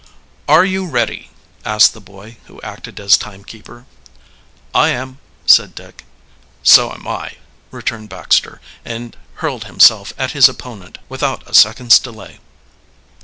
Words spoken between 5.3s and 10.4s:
said Dick. "So am I," returned Baxter, and hurled himself at